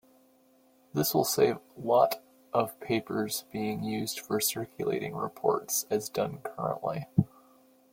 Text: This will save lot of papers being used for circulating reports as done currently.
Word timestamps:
This 0.95 1.13
will 1.13 1.23
save 1.25 1.59
lot 1.77 2.23
of 2.53 2.79
papers 2.79 3.45
being 3.51 3.83
used 3.83 4.19
for 4.19 4.39
circulating 4.41 5.15
reports 5.15 5.85
as 5.91 6.09
done 6.09 6.39
currently. 6.39 7.05